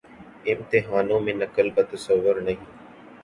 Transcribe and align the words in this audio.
امتحانوں 0.45 1.19
میں 1.19 1.33
نقل 1.33 1.69
کا 1.69 1.81
تصور 1.91 2.41
نہیں۔ 2.41 2.65